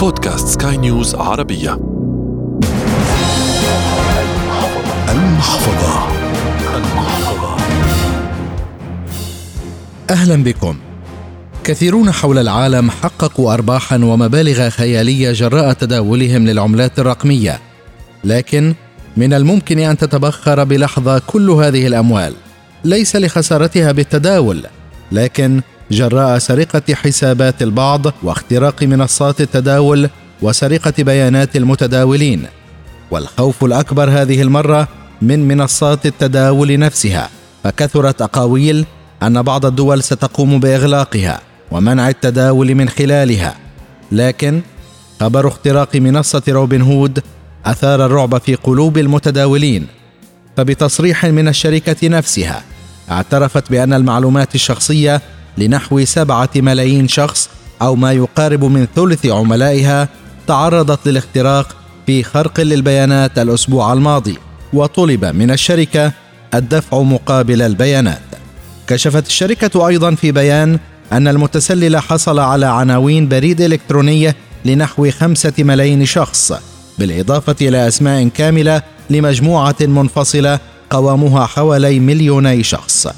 بودكاست 0.00 0.62
سكاي 0.62 0.76
نيوز 0.76 1.14
عربية. 1.14 1.80
المحفظة. 5.08 6.08
المحفظة. 6.76 7.56
أهلا 10.10 10.42
بكم. 10.44 10.76
كثيرون 11.64 12.12
حول 12.12 12.38
العالم 12.38 12.90
حققوا 12.90 13.54
أرباحا 13.54 13.96
ومبالغ 13.96 14.68
خيالية 14.68 15.32
جراء 15.32 15.72
تداولهم 15.72 16.46
للعملات 16.46 16.98
الرقمية. 16.98 17.60
لكن 18.24 18.74
من 19.16 19.32
الممكن 19.32 19.78
أن 19.78 19.96
تتبخر 19.96 20.64
بلحظة 20.64 21.22
كل 21.26 21.50
هذه 21.50 21.86
الأموال. 21.86 22.34
ليس 22.84 23.16
لخسارتها 23.16 23.92
بالتداول 23.92 24.64
لكن 25.12 25.60
جراء 25.90 26.38
سرقة 26.38 26.94
حسابات 26.94 27.62
البعض 27.62 28.06
واختراق 28.22 28.82
منصات 28.82 29.40
التداول 29.40 30.10
وسرقة 30.42 30.92
بيانات 30.98 31.56
المتداولين. 31.56 32.46
والخوف 33.10 33.64
الأكبر 33.64 34.10
هذه 34.10 34.42
المرة 34.42 34.88
من 35.22 35.48
منصات 35.48 36.06
التداول 36.06 36.78
نفسها. 36.78 37.28
فكثرت 37.64 38.22
أقاويل 38.22 38.86
أن 39.22 39.42
بعض 39.42 39.66
الدول 39.66 40.02
ستقوم 40.02 40.60
بإغلاقها 40.60 41.40
ومنع 41.70 42.08
التداول 42.08 42.74
من 42.74 42.88
خلالها. 42.88 43.56
لكن 44.12 44.60
خبر 45.20 45.48
اختراق 45.48 45.96
منصة 45.96 46.42
روبن 46.48 46.82
هود 46.82 47.22
أثار 47.66 48.06
الرعب 48.06 48.38
في 48.38 48.54
قلوب 48.54 48.98
المتداولين. 48.98 49.86
فبتصريح 50.56 51.26
من 51.26 51.48
الشركة 51.48 52.08
نفسها 52.08 52.62
اعترفت 53.10 53.70
بأن 53.70 53.92
المعلومات 53.92 54.54
الشخصية 54.54 55.22
لنحو 55.58 56.04
سبعة 56.04 56.50
ملايين 56.56 57.08
شخص 57.08 57.50
أو 57.82 57.96
ما 57.96 58.12
يقارب 58.12 58.64
من 58.64 58.86
ثلث 58.96 59.26
عملائها 59.26 60.08
تعرضت 60.46 61.08
للاختراق 61.08 61.76
في 62.06 62.22
خرق 62.22 62.60
للبيانات 62.60 63.38
الأسبوع 63.38 63.92
الماضي 63.92 64.38
وطلب 64.72 65.24
من 65.24 65.50
الشركة 65.50 66.12
الدفع 66.54 67.02
مقابل 67.02 67.62
البيانات. 67.62 68.22
كشفت 68.86 69.26
الشركة 69.26 69.88
أيضا 69.88 70.14
في 70.14 70.32
بيان 70.32 70.78
أن 71.12 71.28
المتسلل 71.28 71.98
حصل 71.98 72.38
على 72.38 72.66
عناوين 72.66 73.28
بريد 73.28 73.60
إلكترونية 73.60 74.36
لنحو 74.64 75.10
خمسة 75.10 75.52
ملايين 75.58 76.04
شخص 76.06 76.52
بالإضافة 76.98 77.56
إلى 77.60 77.88
أسماء 77.88 78.28
كاملة 78.28 78.82
لمجموعة 79.10 79.76
منفصلة 79.80 80.58
قوامها 80.90 81.46
حوالي 81.46 82.00
مليوني 82.00 82.62
شخص. 82.62 83.08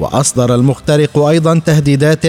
وأصدر 0.00 0.54
المخترق 0.54 1.18
أيضا 1.18 1.58
تهديدات 1.66 2.26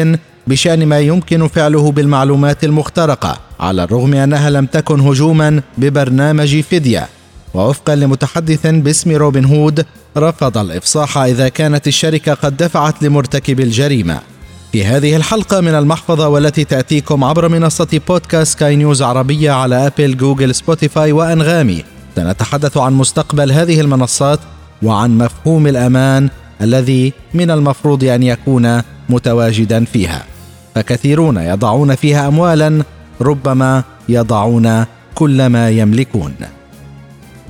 بشأن 0.47 0.85
ما 0.85 0.99
يمكن 0.99 1.47
فعله 1.47 1.91
بالمعلومات 1.91 2.63
المخترقة 2.63 3.37
على 3.59 3.83
الرغم 3.83 4.13
أنها 4.13 4.49
لم 4.49 4.65
تكن 4.65 4.99
هجوما 4.99 5.61
ببرنامج 5.77 6.61
فديه 6.61 7.09
ووفقا 7.53 7.95
لمتحدث 7.95 8.67
باسم 8.67 9.11
روبن 9.11 9.45
هود 9.45 9.85
رفض 10.17 10.57
الإفصاح 10.57 11.17
إذا 11.17 11.49
كانت 11.49 11.87
الشركة 11.87 12.33
قد 12.33 12.57
دفعت 12.57 13.03
لمرتكب 13.03 13.59
الجريمة. 13.59 14.19
في 14.71 14.85
هذه 14.85 15.15
الحلقة 15.15 15.61
من 15.61 15.75
المحفظة 15.75 16.27
والتي 16.27 16.63
تأتيكم 16.63 17.23
عبر 17.23 17.47
منصة 17.47 17.99
بودكاست 18.07 18.51
سكاي 18.51 18.75
نيوز 18.75 19.01
عربية 19.01 19.51
على 19.51 19.87
آبل 19.87 20.17
جوجل 20.17 20.55
سبوتيفاي 20.55 21.11
وأنغامي. 21.11 21.83
سنتحدث 22.15 22.77
عن 22.77 22.93
مستقبل 22.93 23.51
هذه 23.51 23.81
المنصات 23.81 24.39
وعن 24.83 25.17
مفهوم 25.17 25.67
الأمان 25.67 26.29
الذي 26.61 27.13
من 27.33 27.51
المفروض 27.51 28.03
أن 28.03 28.23
يكون 28.23 28.81
متواجدا 29.09 29.85
فيها. 29.85 30.25
فكثيرون 30.75 31.37
يضعون 31.37 31.95
فيها 31.95 32.27
اموالا 32.27 32.83
ربما 33.21 33.83
يضعون 34.09 34.85
كل 35.15 35.45
ما 35.45 35.69
يملكون. 35.69 36.33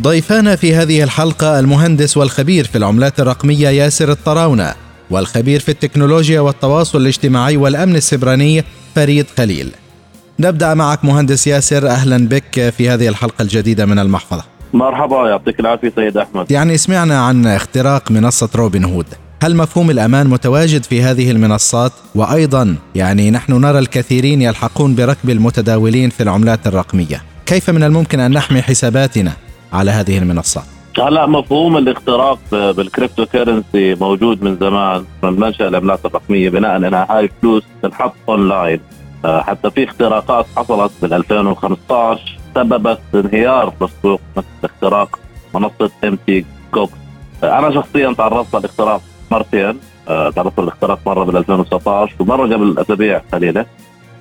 ضيفانا 0.02 0.56
في 0.56 0.76
هذه 0.76 1.04
الحلقة 1.04 1.59
المهندس 1.59 2.17
والخبير 2.17 2.66
في 2.66 2.78
العملات 2.78 3.20
الرقمية 3.20 3.70
ياسر 3.70 4.11
الطراونة 4.11 4.73
والخبير 5.10 5.60
في 5.60 5.70
التكنولوجيا 5.70 6.39
والتواصل 6.39 7.02
الاجتماعي 7.02 7.58
والأمن 7.58 7.95
السبراني 7.95 8.64
فريد 8.95 9.26
خليل. 9.38 9.72
نبدأ 10.39 10.73
معك 10.73 11.05
مهندس 11.05 11.48
ياسر 11.48 11.88
أهلا 11.89 12.28
بك 12.28 12.70
في 12.78 12.89
هذه 12.89 13.08
الحلقة 13.08 13.42
الجديدة 13.42 13.86
من 13.86 13.99
المحفظة. 13.99 14.51
مرحبا 14.73 15.30
يعطيك 15.30 15.59
العافية 15.59 15.92
سيد 15.95 16.17
أحمد. 16.17 16.52
يعني 16.52 16.77
سمعنا 16.77 17.20
عن 17.20 17.48
اختراق 17.48 18.11
منصة 18.11 18.49
روبن 18.55 18.83
هود. 18.83 19.05
هل 19.43 19.55
مفهوم 19.55 19.89
الأمان 19.89 20.27
متواجد 20.27 20.83
في 20.83 21.04
هذه 21.04 21.32
المنصات؟ 21.32 21.92
وأيضا 22.15 22.76
يعني 22.95 23.31
نحن 23.31 23.54
نرى 23.54 23.80
الكثيرين 23.80 24.42
يلحقون 24.42 24.95
بركب 24.95 25.30
المتداولين 25.30 26.10
في 26.10 26.23
العملات 26.23 26.67
الرقمية. 26.67 27.23
كيف 27.45 27.70
من 27.70 27.83
الممكن 27.83 28.20
أن 28.20 28.31
نحمي 28.31 28.61
حساباتنا 28.61 29.31
على 29.73 29.92
هذه 29.92 30.17
المنصات؟ 30.17 30.64
هلا 30.99 31.26
مفهوم 31.26 31.77
الاختراق 31.77 32.39
بال 32.52 33.26
cryptocurrency 33.26 33.95
موجود 33.95 34.43
من 34.43 34.58
زمان 34.58 35.05
من 35.23 35.39
منشأ 35.39 35.67
العملات 35.67 36.05
الرقمية 36.05 36.49
بناء 36.49 36.77
انها 36.77 37.08
هاي 37.10 37.30
فلوس 37.42 37.64
تنحط 37.83 38.14
اونلاين 38.30 38.80
آه، 39.26 39.42
حتى 39.42 39.71
في 39.71 39.83
اختراقات 39.83 40.45
حصلت 40.55 40.92
بال 41.02 41.14
2015 41.14 42.37
سببت 42.56 43.00
انهيار 43.16 43.70
بالسوق 43.82 44.22
مثل 44.38 44.45
اختراق 44.64 45.20
منصة 45.54 45.92
Mt. 46.04 46.45
Gox 46.72 46.94
أنا 47.44 47.72
شخصيا 47.72 48.14
تعرضت 48.14 48.56
للاختراق 48.56 49.02
مرتين. 49.32 49.80
آه، 50.08 50.30
تعرضت 50.30 50.60
للاختراق 50.60 51.00
مرة 51.06 51.23
بال 51.23 51.38
2019 51.38 52.14
ومرة 52.20 52.44
قبل 52.56 52.76
اسابيع 52.80 53.22
قليله 53.34 53.66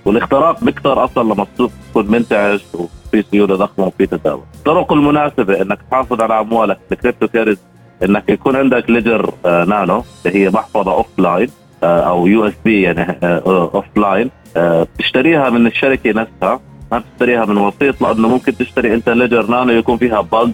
والاختراق 0.05 0.65
بيكثر 0.65 1.05
أصلا 1.05 1.35
لما 1.35 1.47
السوق 1.53 1.71
يكون 1.91 2.11
منتعش 2.11 2.61
وفي 2.75 3.25
سيولة 3.31 3.57
ضخمة 3.57 3.87
وفي 3.87 4.07
تداول. 4.07 4.43
الطرق 4.55 4.93
المناسبة 4.93 5.63
إنك 5.63 5.79
تحافظ 5.91 6.21
على 6.23 6.41
أموالك 6.41 6.79
ال 6.93 6.98
crypto 6.98 7.29
currencies 7.29 7.57
إنك 8.03 8.29
يكون 8.29 8.57
عندك 8.57 8.91
Ledger 8.91 9.35
آه 9.47 9.65
نانو 9.65 10.05
اللي 10.27 10.39
هي 10.45 10.51
محفظة 10.51 10.93
offline 10.93 11.49
آه 11.83 12.01
أو 12.01 12.27
USB 12.27 12.83
يعني 12.83 13.19
offline 13.47 14.31
آه 14.57 14.87
تشتريها 14.99 15.51
من 15.51 15.67
الشركة 15.67 16.11
نفسها. 16.11 16.61
ما 16.93 17.03
تشتريها 17.13 17.45
من 17.45 17.57
وسيط 17.57 18.03
لأنه 18.03 18.29
ممكن 18.29 18.57
تشتري 18.57 18.95
أنت 18.95 19.09
Ledger 19.09 19.47
Nano 19.47 19.73
يكون 19.73 19.97
فيها 19.97 20.21
bug 20.21 20.51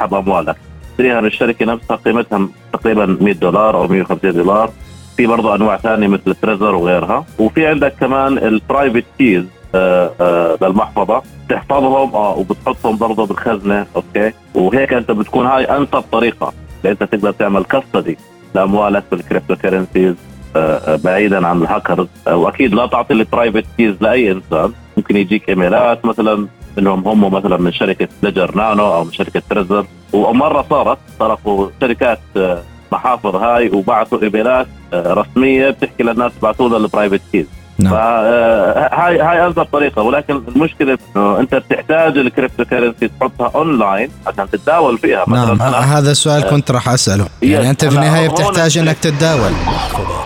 تسحب 0.00 0.14
أموالك. 0.14 0.56
تشتريها 0.90 1.20
من 1.20 1.26
الشركة 1.26 1.66
نفسها 1.66 1.96
قيمتها 1.96 2.48
تقريبا 2.72 3.06
100 3.20 3.34
دولار 3.34 3.76
أو 3.76 3.86
150 3.88 4.32
دولار. 4.32 4.70
في 5.16 5.26
برضه 5.26 5.54
أنواع 5.54 5.76
ثانية 5.76 6.08
مثل 6.08 6.34
Trezor 6.34 6.74
وغيرها. 6.74 7.24
وفي 7.38 7.66
عندك 7.66 7.94
كمان 8.00 8.38
ال 8.38 8.46
private 8.46 9.04
keys 9.18 9.44
آه، 9.74 10.10
آه، 10.20 10.58
للمحفظة. 10.62 11.22
تحفظهم 11.48 12.14
آه 12.14 12.36
وبتحطهم 12.38 12.96
برضه 12.96 13.26
بالخزنة 13.26 13.86
أوكي؟ 13.96 14.32
وهيك 14.54 14.92
أنت 14.92 15.10
بتكون 15.10 15.46
هاي 15.46 15.64
أنسب 15.64 16.04
طريقة 16.12 16.52
لانت 16.84 17.02
تقدر 17.02 17.30
تعمل 17.32 17.64
custody 17.64 18.18
لأموالك 18.54 19.04
بال 19.10 19.56
cryptocurrencies 19.56 20.14
آه، 20.56 20.96
بعيدا 21.04 21.46
عن 21.46 21.62
الهاكرز 21.62 22.06
وأكيد 22.26 22.74
لا 22.74 22.86
تعطي 22.86 23.14
ال 23.14 23.20
private 23.20 23.64
keys 23.76 23.94
لأي 24.00 24.32
إنسان. 24.32 24.72
ممكن 24.96 25.16
يجيك 25.16 25.48
إيميلات 25.48 26.04
مثلا 26.04 26.46
إنهم 26.78 27.08
هم 27.08 27.34
مثلا 27.34 27.56
من 27.56 27.72
شركة 27.72 28.08
Ledger 28.22 28.56
Nano 28.56 28.94
أو 28.94 29.04
من 29.04 29.12
شركة 29.12 29.42
Trezor 29.50 29.86
ومرة 30.12 30.66
صارت 30.70 30.98
سرقوا 31.18 31.68
شركات 31.80 32.20
آه، 32.36 32.62
محافظ 32.92 33.36
هاي 33.36 33.68
وبعثوا 33.70 34.22
إيميلات 34.22 34.66
آه، 34.92 35.12
رسمية 35.12 35.70
بتحكي 35.70 36.02
للناس 36.02 36.32
ابعثوا 36.40 36.68
لنا 36.68 36.76
ال 36.76 36.82
private 36.82 37.20
keys 37.32 37.46
نعم. 37.78 37.92
فهاي 37.92 39.20
هاي 39.20 39.46
انسب 39.46 39.62
طريقة 39.62 40.02
ولكن 40.02 40.42
المشكلة 40.56 40.98
إنه 41.16 41.40
أنت 41.40 41.54
بتحتاج 41.54 42.18
ال 42.18 42.64
cryptocurrency 42.64 43.08
تحطها 43.08 43.50
اونلاين 43.54 44.10
عشان 44.26 44.50
تتداول 44.50 44.98
فيها 44.98 45.24
نعم 45.28 45.62
هذا 45.62 46.10
السؤال 46.10 46.42
كنت 46.50 46.70
راح 46.70 46.88
أسأله. 46.88 47.26
يعني 47.42 47.70
أنت 47.70 47.84
في 47.84 47.94
النهاية 47.96 48.28
بتحتاج 48.28 48.78
إنك 48.78 48.98
تتداول. 48.98 49.50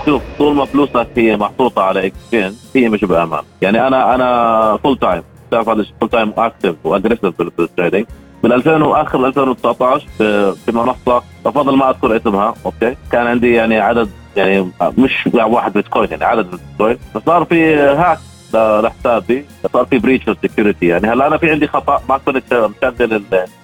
شوف 0.07 0.23
طول 0.39 0.55
ما 0.55 0.65
فلوسك 0.65 1.09
هي 1.17 1.37
محطوطة 1.37 1.83
على 1.83 2.07
exchange 2.07 2.55
هي 2.77 2.89
مش 2.89 3.05
بأمان. 3.05 3.43
يعني 3.63 3.87
أنا 3.87 4.15
أنا 4.15 4.79
full 4.83 4.99
time 4.99 5.23
بتعرف 5.49 5.69
هذا 5.69 5.85
full 6.01 6.09
time 6.09 6.33
active 6.39 6.75
و 6.85 6.89
aggressive 6.89 7.35
بال 7.59 7.69
trading 7.69 8.05
بال 8.43 8.53
2000 8.53 8.85
وآخر 8.85 9.27
2019 9.27 10.07
في 10.19 10.73
منصة 10.73 11.23
بفضل 11.45 11.77
ما 11.77 11.91
أذكر 11.91 12.17
اسمها 12.17 12.55
أوكي؟ 12.67 12.97
كان 13.13 13.27
عندي 13.27 13.55
يعني 13.55 13.81
عدد 13.81 14.11
يعني 14.39 14.71
مش 14.99 15.29
واحد 15.35 15.73
بيتكوين 15.73 16.11
يعني 16.11 16.25
عدد 16.25 16.51
بيتكوين 16.51 16.99
فصار 17.15 17.45
في 17.45 17.75
hack 17.77 18.19
لحسابي 18.55 19.45
صار 19.73 19.85
في 19.85 19.99
breach 19.99 20.25
security 20.43 20.87
يعني 20.87 21.09
هلا 21.13 21.27
أنا 21.27 21.39
في 21.39 21.51
عندي 21.51 21.67
خطأ 21.67 22.03
ما 22.09 22.19
كنت 22.19 22.71
مشغل 22.83 23.23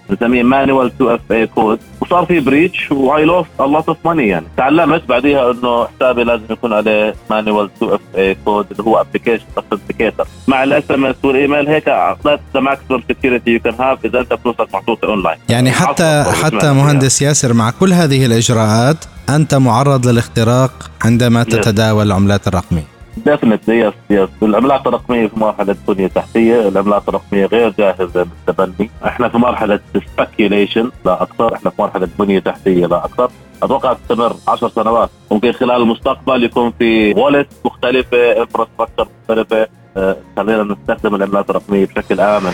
بنسميه 0.09 0.43
manual 0.43 0.87
2FA 0.87 1.21
code 1.31 1.79
وصار 2.01 2.27
في 2.27 2.41
breach 2.41 2.93
and 2.93 3.25
I 3.25 3.30
lost 3.30 3.49
a 3.61 3.63
lot 3.63 3.89
of 3.89 3.97
money 4.05 4.29
يعني. 4.29 4.47
تعلمت 4.57 5.09
بعديها 5.09 5.51
إنه 5.51 5.87
حسابي 5.87 6.25
لازم 6.25 6.45
يكون 6.51 6.73
عليه 6.73 7.15
manual 7.31 7.71
2FA 7.77 8.01
code 8.17 8.67
اللي 8.71 8.83
هو 8.83 9.01
application 9.01 9.45
authenticator 9.59 10.27
مع 10.49 10.65
ال 10.65 10.91
SMS 10.91 11.17
والإيميل 11.25 11.69
هيك 11.69 11.89
أعطيت 11.89 12.41
the 12.55 12.61
maximum 12.61 13.03
security 13.09 13.51
you 13.51 13.61
can 13.61 13.75
have 13.75 14.05
إذا 14.05 14.21
أنت 14.21 14.35
فلوسك 14.35 14.75
محطوطة 14.75 15.07
اونلاين 15.07 15.39
يعني 15.49 15.71
حتى 15.71 16.25
حتى 16.43 16.73
مهندس 16.73 17.23
ياسر 17.23 17.53
مع 17.53 17.71
كل 17.71 17.93
هذه 17.93 18.27
الإجراءات 18.27 19.05
أنت 19.31 19.55
معرض 19.55 20.07
للاختراق 20.07 20.91
عندما 21.05 21.43
تتداول 21.43 22.07
العملات 22.07 22.49
الرقمية. 22.49 22.94
definitely 23.17 23.81
yes 23.81 23.95
yes 24.11 24.29
العملات 24.43 24.87
الرقمية 24.87 25.27
في 25.27 25.41
مرحلة 25.41 25.77
بنيه 25.89 26.07
تحتيه، 26.07 26.69
العملات 26.69 27.09
الرقمية 27.09 27.47
غير 27.47 27.75
جاهزة 27.79 28.27
للتبني، 28.49 28.91
إحنا 29.07 29.29
في 29.29 29.39
مرحلة 29.39 29.81
speculation 30.17 30.91
لا 31.05 31.23
أكثر، 31.23 31.55
إحنا 31.55 31.71
في 31.71 31.83
مرحلة 31.83 32.09
بنية 32.19 32.39
تحتية 32.39 32.87
لا 32.87 33.05
أكثر، 33.05 33.31
أتوقع 33.63 33.93
تستمر 33.93 34.37
10 34.49 34.69
سنوات، 34.69 35.11
ممكن 35.31 35.53
خلال 35.53 35.83
المستقبل 35.83 36.45
يكون 36.45 36.73
في 36.79 37.15
wallet 37.15 37.49
مختلفة، 37.65 38.43
infrastructure 38.43 39.09
مختلفة، 39.23 39.69
آه، 39.97 40.17
خلينا 40.37 40.63
نستخدم 40.63 41.15
العملات 41.15 41.51
الرقمية 41.51 41.87
بشكل 41.87 42.21
آمن. 42.21 42.53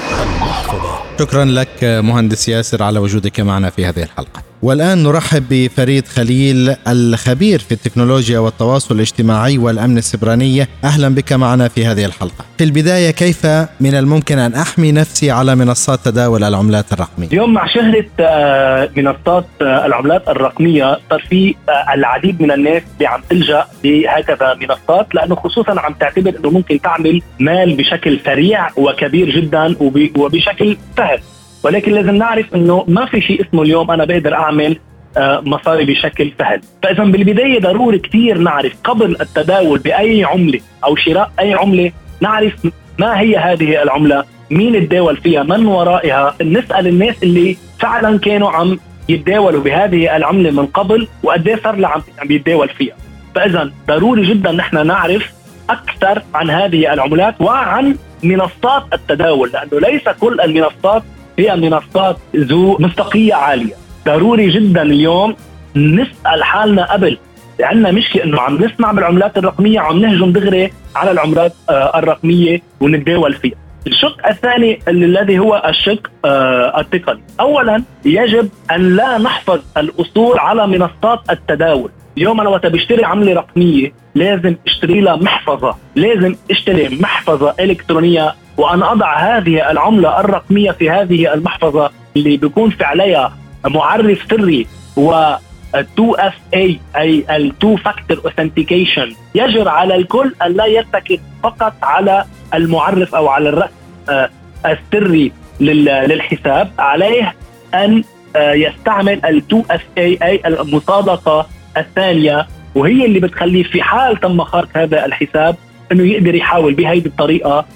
شكرا 1.21 1.45
لك 1.45 1.85
مهندس 1.85 2.49
ياسر 2.49 2.83
على 2.83 2.99
وجودك 2.99 3.41
معنا 3.41 3.71
في 3.71 3.87
هذه 3.87 4.03
الحلقة. 4.03 4.50
والآن 4.63 5.03
نرحب 5.03 5.45
بفريد 5.51 6.07
خليل 6.07 6.77
الخبير 6.89 7.59
في 7.59 7.73
التكنولوجيا 7.73 8.39
والتواصل 8.39 8.95
الاجتماعي 8.95 9.59
والأمن 9.59 9.99
السبراني. 9.99 10.67
أهلا 10.85 11.09
بك 11.09 11.33
معنا 11.33 11.69
في 11.69 11.87
هذه 11.87 12.05
الحلقة. 12.05 12.45
في 12.59 12.65
البداية 12.65 13.11
كيف 13.11 13.47
من 13.81 13.95
الممكن 13.95 14.39
أن 14.39 14.55
أحمي 14.55 14.93
نفسي 14.93 15.31
على 15.31 15.55
منصات 15.55 15.99
تداول 16.05 16.45
العملات 16.45 16.93
الرقمية؟ 16.93 17.27
اليوم 17.27 17.53
مع 17.53 17.67
شهرة 17.67 18.07
آه، 18.21 18.91
منصات 18.97 19.47
آه، 19.63 19.87
العملات 19.87 20.29
الرقمية 20.29 20.99
صار 21.11 21.21
في 21.21 21.55
آه، 21.69 21.95
العديد 21.95 22.43
من 22.43 22.51
الناس 22.51 22.83
عم 23.03 23.21
تلجأ 23.31 23.65
لهكذا 23.85 24.55
منصات 24.55 25.15
لأنه 25.15 25.35
خصوصا 25.35 25.81
عم 25.81 25.93
تعتبر 25.93 26.33
أنه 26.41 26.51
ممكن 26.51 26.81
تعمل 26.81 27.23
مال 27.39 27.77
بشكل 27.77 28.21
سريع 28.25 28.69
وكبير 28.77 29.31
جدا 29.31 29.77
وبشكل 30.17 30.77
سهل 30.97 31.21
ولكن 31.63 31.93
لازم 31.93 32.15
نعرف 32.15 32.55
إنه 32.55 32.85
ما 32.89 33.07
في 33.07 33.21
شيء 33.21 33.41
اسمه 33.43 33.63
اليوم 33.63 33.91
أنا 33.91 34.05
بقدر 34.05 34.35
أعمل 34.35 34.79
آه، 35.17 35.41
مصاري 35.41 35.85
بشكل 35.85 36.33
سهل. 36.39 36.61
فاذا 36.83 37.05
بالبداية 37.05 37.61
ضروري 37.61 37.99
كثير 37.99 38.39
نعرف 38.39 38.73
قبل 38.85 39.17
التداول 39.21 39.79
بأي 39.79 40.25
عملة 40.25 40.61
أو 40.85 40.97
شراء 40.97 41.33
أي 41.41 41.55
عملة 41.55 41.93
نعرف 42.21 42.67
ما 42.99 43.21
هي 43.21 43.37
هذه 43.37 43.83
العملة 43.83 44.25
مين 44.51 44.89
تداول 44.89 45.17
فيها 45.17 45.43
من 45.43 45.67
ورائها 45.67 46.35
نسأل 46.43 46.87
الناس 46.87 47.23
اللي 47.23 47.57
فعلا 47.79 48.19
كانوا 48.19 48.51
عم 48.51 48.79
يتداولوا 49.09 49.63
بهذه 49.63 50.17
العملة 50.17 50.51
من 50.51 50.67
قبل 50.67 51.09
وقد 51.23 51.49
إيه 51.49 51.57
صار 51.65 51.87
عم 51.87 52.03
يتداول 52.31 52.69
فيها. 52.69 52.95
فاذا 53.35 53.71
ضروري 53.89 54.27
جدا 54.27 54.53
نحن 54.53 54.87
نعرف 54.87 55.33
أكثر 55.71 56.23
عن 56.35 56.51
هذه 56.51 56.93
العملات 56.93 57.35
وعن 57.41 57.97
منصات 58.23 58.85
التداول 58.93 59.51
لأنه 59.51 59.81
ليس 59.89 60.09
كل 60.21 60.41
المنصات 60.41 61.03
هي 61.41 61.57
منصات 61.57 62.17
ذو 62.37 62.77
مصداقية 62.79 63.35
عالية. 63.35 63.75
ضروري 64.07 64.51
جدا 64.51 64.83
اليوم 64.83 65.37
نسأل 65.77 66.45
حالنا 66.45 66.93
قبل. 66.93 67.19
عندنا 67.61 67.91
مشكلة 67.91 68.25
إنه 68.25 68.41
عم 68.41 68.65
نسمع 68.65 68.93
بالعملات 68.93 69.39
الرقمية 69.39 69.81
عم 69.81 69.99
نهجم 69.99 70.33
دغري 70.33 70.73
على 70.97 71.11
العملات 71.11 71.53
آه 71.71 71.99
الرقمية 71.99 72.63
ونتداول 72.81 73.35
فيها 73.35 73.55
الشق 73.87 74.27
الثاني 74.29 74.79
الذي 74.89 75.39
هو 75.39 75.63
الشق 75.69 76.11
آه 76.25 76.81
التقني. 76.81 77.21
اولا 77.41 77.83
يجب 78.05 78.49
أن 78.71 78.97
لا 78.97 79.19
نحفظ 79.19 79.61
الأصول 79.77 80.39
على 80.39 80.67
منصات 80.67 81.21
التداول. 81.31 81.91
اليوم 82.19 82.41
أنا 82.41 82.51
وقت 82.51 82.67
بشتري 82.67 83.05
عملة 83.05 83.33
رقمية 83.33 83.93
لازم 84.15 84.57
اشتري 84.67 85.01
لها 85.01 85.17
محفظة. 85.17 85.75
لازم 85.97 86.35
اشتري 86.51 86.99
محفظة 87.01 87.55
إلكترونية 87.61 88.35
وأن 88.61 88.83
أضع 88.83 89.19
هذه 89.19 89.71
العملة 89.71 90.21
الرقمية 90.21 90.71
في 90.71 90.91
هذه 90.91 91.35
المحفظة 91.35 91.91
اللي 92.17 92.37
بيكون 92.37 92.71
في 92.71 92.85
عليها 92.85 93.37
معرف 93.67 94.19
سري 94.31 94.67
و 94.97 95.35
2FA 95.75 96.81
أي 96.97 97.25
ال 97.31 97.53
2 97.59 97.77
factor 97.77 98.21
authentication 98.25 99.13
يجر 99.35 99.69
على 99.69 99.97
الكل 99.97 100.35
أن 100.43 100.53
لا 100.53 100.67
يتكل 100.67 101.19
فقط 101.43 101.73
على 101.83 102.25
المعرف 102.55 103.15
أو 103.15 103.29
على 103.29 103.49
الرقم 103.49 103.71
آه، 104.09 104.31
السري 104.67 105.33
للحساب. 105.61 106.71
عليه 106.79 107.35
أن 107.75 108.05
آه، 108.37 108.53
يستعمل 108.53 109.21
ال 109.25 109.37
2FA 109.37 110.19
أي 110.23 110.41
المصادقة 110.47 111.47
الثانية 111.77 112.47
وهي 112.75 113.07
اللي 113.07 113.21
بتخليه 113.21 113.63
في 113.63 113.83
حال 113.83 114.17
تم 114.17 114.45
خرق 114.45 114.69
هذا 114.75 115.05
الحساب 115.05 115.57
إنه 115.93 116.03
يقدر 116.03 116.35
يحاول 116.35 116.75
بهذه 116.75 117.07
الطريقة 117.07 117.67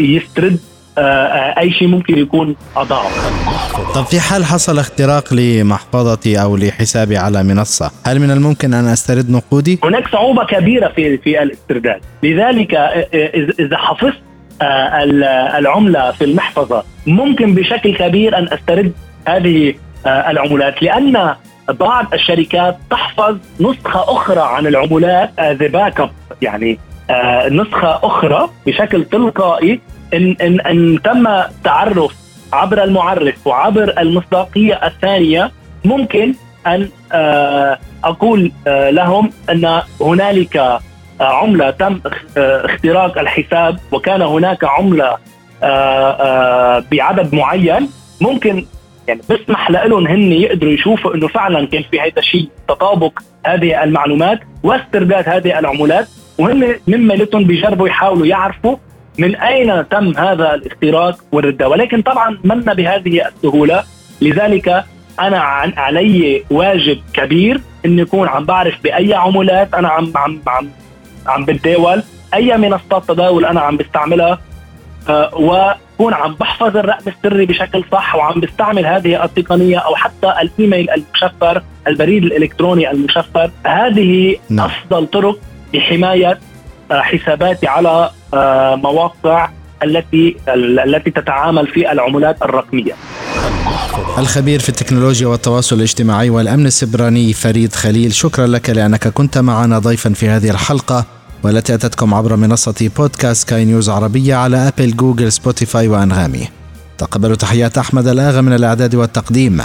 يسترد 0.00 0.58
آه، 0.98 1.00
آه، 1.00 1.60
أي 1.60 1.70
شيء 1.70 1.88
ممكن 1.88 2.18
يكون 2.18 2.56
اضاعه 2.76 3.10
طب 3.94 4.04
في 4.04 4.20
حال 4.20 4.44
حصل 4.44 4.78
اختراق 4.78 5.34
لمحفظتي 5.34 6.42
أو 6.42 6.56
لحسابي 6.56 7.16
على 7.16 7.42
منصة 7.42 7.90
هل 8.06 8.20
من 8.20 8.30
الممكن 8.30 8.74
أن 8.74 8.86
أسترد 8.86 9.30
نقودي؟ 9.30 9.78
هناك 9.84 10.08
صعوبة 10.12 10.44
كبيرة 10.44 10.88
في 10.88 11.18
في 11.18 11.42
الاسترداد. 11.42 12.00
لذلك 12.22 12.74
آه، 12.74 13.08
إذا 13.60 13.76
حفظت 13.76 14.14
العملة 15.58 16.10
في 16.10 16.24
المحفظة 16.24 16.84
ممكن 17.06 17.54
بشكل 17.54 17.96
كبير 17.96 18.38
أن 18.38 18.48
أسترد 18.52 18.92
هذه 19.28 19.74
العملات 20.06 20.82
لأن 20.82 21.34
بعض 21.68 22.14
الشركات 22.14 22.76
تحفظ 22.90 23.38
نسخة 23.60 24.02
أخرى 24.16 24.40
عن 24.40 24.66
العملات 24.66 25.30
the 25.40 25.66
backup 25.66 26.10
يعني 26.42 26.78
نسخة 27.50 28.00
أخرى 28.02 28.48
بشكل 28.66 29.04
تلقائي 29.04 29.80
ان 30.14 30.36
ان 30.40 30.60
إن 30.60 31.02
تم 31.02 31.42
تعرف 31.64 32.14
عبر 32.52 32.84
المعرف 32.84 33.46
وعبر 33.46 33.94
المصداقية 33.98 34.74
الثانية 34.86 35.50
ممكن 35.84 36.34
أن 36.66 36.88
آه، 37.12 37.78
أقول 38.04 38.52
آه، 38.66 38.90
لهم 38.90 39.30
أن 39.50 39.82
هنالك 40.00 40.56
آه، 40.56 40.80
عملة 41.20 41.70
تم 41.70 42.00
اختراق 42.36 43.18
الحساب 43.18 43.78
وكان 43.92 44.22
هناك 44.22 44.64
عملة 44.64 45.16
بعدد 46.90 47.34
معين. 47.34 47.90
ممكن 48.20 48.66
يعني 49.08 49.20
بسمح 49.30 49.70
لهم 49.70 50.06
هن 50.06 50.32
يقدروا 50.32 50.72
يشوفوا 50.72 51.14
إنه 51.14 51.28
فعلا 51.28 51.66
كان 51.66 51.82
في 51.90 52.00
هذا 52.00 52.18
الشيء 52.18 52.48
تطابق 52.68 53.18
هذه 53.46 53.82
المعلومات 53.84 54.40
واسترداد 54.62 55.28
هذه 55.28 55.58
العملات. 55.58 56.08
وهن 56.38 56.74
مما 56.88 57.14
لتهم 57.14 57.44
بيجربوا 57.44 57.88
يحاولوا 57.88 58.26
يعرفوا 58.26 58.76
من 59.18 59.36
أين 59.36 59.88
تم 59.88 60.16
هذا 60.16 60.54
الاختراق 60.54 61.18
والردة. 61.32 61.68
ولكن 61.68 62.02
طبعا 62.02 62.38
من 62.44 62.60
بهذه 62.60 63.26
السهولة؟ 63.26 63.84
لذلك 64.20 64.84
أنا 65.20 65.38
عن 65.38 65.72
علي 65.76 66.44
واجب 66.50 66.98
كبير 67.14 67.60
اني 67.86 68.02
اكون 68.02 68.28
عم 68.28 68.44
بعرف 68.44 68.82
بأي 68.84 69.14
عملات 69.14 69.74
أنا 69.74 69.88
عم 69.88 70.12
عم 70.16 70.40
عم 70.46 70.68
عم 71.26 71.44
بتداول 71.44 72.02
أي 72.34 72.56
منصات 72.56 73.08
تداول 73.08 73.44
أنا 73.44 73.60
عم 73.60 73.76
بستعملها 73.76 74.38
أه 75.08 75.30
وكون 75.34 76.14
عم 76.14 76.34
بحفظ 76.34 76.76
الرقم 76.76 77.10
السري 77.10 77.46
بشكل 77.46 77.84
صح 77.92 78.14
وعم 78.14 78.40
بستعمل 78.40 78.86
هذه 78.86 79.24
التقنية 79.24 79.78
أو 79.78 79.94
حتى 79.96 80.34
الإيميل 80.42 80.90
المشفر 80.90 81.62
البريد 81.86 82.24
الإلكتروني 82.24 82.90
المشفر. 82.90 83.50
هذه 83.64 84.36
نعم. 84.50 84.66
أفضل 84.66 85.06
طرق 85.06 85.38
لحمايه 85.74 86.40
آه، 86.90 87.00
حساباتي 87.00 87.66
على 87.66 88.10
آه، 88.34 88.74
مواقع 88.74 89.48
التي 89.84 90.36
التي 90.86 91.10
تتعامل 91.10 91.66
في 91.66 91.92
العملات 91.92 92.42
الرقمية. 92.42 92.92
الخبير 94.18 94.60
في 94.60 94.68
التكنولوجيا 94.68 95.26
والتواصل 95.26 95.76
الاجتماعي 95.76 96.30
والأمن 96.30 96.66
السبراني 96.66 97.32
فريد 97.32 97.74
خليل 97.74 98.14
شكرا 98.14 98.46
لك 98.46 98.70
لأنك 98.70 99.08
كنت 99.08 99.38
معنا 99.38 99.78
ضيفا 99.78 100.12
في 100.12 100.28
هذه 100.28 100.50
الحلقة 100.50 101.04
والتي 101.42 101.74
أتتكم 101.74 102.14
عبر 102.14 102.36
منصة 102.36 102.90
بودكاست 102.96 103.48
سكاي 103.48 103.64
نيوز 103.64 103.90
عربية 103.90 104.34
على 104.34 104.56
أبل 104.68 104.96
جوجل 104.96 105.32
سبوتيفاي 105.32 105.88
وأنغامي. 105.88 106.48
تقبلوا 106.98 107.36
تحيات 107.36 107.78
أحمد 107.78 108.06
الآغا 108.06 108.40
من 108.40 108.52
الإعداد 108.52 108.94
والتقديم 108.94 109.62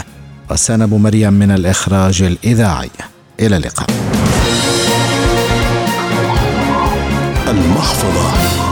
غسان 0.51 0.81
أبو 0.81 0.97
مريم 0.97 1.33
من 1.33 1.51
الإخراج 1.51 2.21
الإذاعي. 2.21 2.89
إلى 3.39 3.57
اللقاء. 3.57 3.87
المحفظة. 7.47 8.62